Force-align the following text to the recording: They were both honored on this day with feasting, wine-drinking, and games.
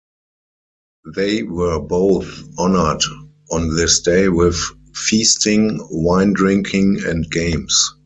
They 1.15 1.43
were 1.43 1.79
both 1.79 2.25
honored 2.57 3.03
on 3.51 3.75
this 3.75 3.99
day 3.99 4.29
with 4.29 4.57
feasting, 4.95 5.77
wine-drinking, 5.91 7.01
and 7.05 7.29
games. 7.29 7.93